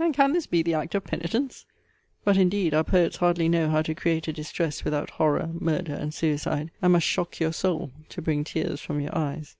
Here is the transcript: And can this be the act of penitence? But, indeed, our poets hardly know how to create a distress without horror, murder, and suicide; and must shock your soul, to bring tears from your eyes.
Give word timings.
And 0.00 0.12
can 0.12 0.32
this 0.32 0.48
be 0.48 0.60
the 0.64 0.74
act 0.74 0.96
of 0.96 1.04
penitence? 1.04 1.64
But, 2.24 2.36
indeed, 2.36 2.74
our 2.74 2.82
poets 2.82 3.18
hardly 3.18 3.48
know 3.48 3.70
how 3.70 3.80
to 3.82 3.94
create 3.94 4.26
a 4.26 4.32
distress 4.32 4.82
without 4.82 5.08
horror, 5.10 5.50
murder, 5.52 5.94
and 5.94 6.12
suicide; 6.12 6.72
and 6.82 6.92
must 6.94 7.06
shock 7.06 7.38
your 7.38 7.52
soul, 7.52 7.92
to 8.08 8.20
bring 8.20 8.42
tears 8.42 8.80
from 8.80 8.98
your 9.00 9.16
eyes. 9.16 9.56